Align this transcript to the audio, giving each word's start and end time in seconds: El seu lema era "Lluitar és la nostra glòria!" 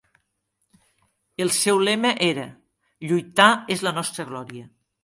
El 1.45 1.53
seu 1.59 1.83
lema 1.89 2.15
era 2.31 2.49
"Lluitar 3.09 3.53
és 3.79 3.89
la 3.91 3.97
nostra 4.01 4.29
glòria!" 4.35 4.69